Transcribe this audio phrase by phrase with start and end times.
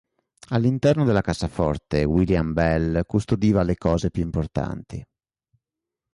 [0.49, 5.05] All'interno della cassaforte William Bell custodiva le cose più importanti.